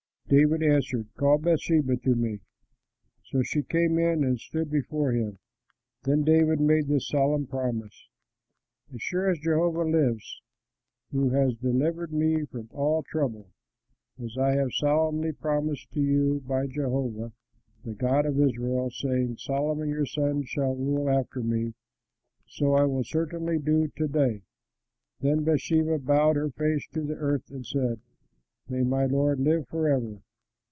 David 0.29 0.63
answered, 0.63 1.07
"Call 1.17 1.39
Bathsheba 1.39 1.97
to 1.97 2.15
me." 2.15 2.39
So 3.25 3.41
she 3.43 3.63
came 3.63 3.99
in 3.99 4.23
and 4.23 4.39
stood 4.39 4.71
before 4.71 5.11
him. 5.11 5.39
Then 6.03 6.23
David 6.23 6.61
made 6.61 6.87
this 6.87 7.09
solemn 7.09 7.47
promise; 7.47 8.07
"As 8.93 9.01
surely 9.01 9.31
as 9.33 9.39
Jehovah 9.39 9.83
lives, 9.83 10.41
who 11.11 11.31
has 11.31 11.55
delivered 11.57 12.13
me 12.13 12.45
from 12.45 12.69
all 12.71 13.03
trouble, 13.03 13.49
as 14.23 14.37
I 14.37 14.51
have 14.53 14.71
solemnly 14.73 15.33
promised 15.33 15.91
to 15.95 15.99
you 16.01 16.41
by 16.47 16.65
Jehovah, 16.65 17.33
the 17.83 17.93
God 17.93 18.25
of 18.25 18.39
Israel, 18.39 18.89
saying, 18.89 19.35
'Solomon 19.35 19.89
your 19.89 20.05
son 20.05 20.43
shall 20.43 20.77
rule 20.77 21.09
after 21.09 21.43
me'; 21.43 21.73
so 22.47 22.73
I 22.75 22.85
will 22.85 23.03
certainly 23.03 23.59
do 23.59 23.89
to 23.97 24.07
day." 24.07 24.43
Then 25.19 25.43
Bathsheba 25.43 25.99
bowed 25.99 26.37
her 26.37 26.51
face 26.51 26.87
to 26.93 27.01
the 27.01 27.15
earth 27.15 27.51
and 27.51 27.65
said, 27.65 27.99
"May 28.69 28.83
my 28.83 29.05
lord 29.05 29.39
live 29.41 29.67
forever." 29.67 30.21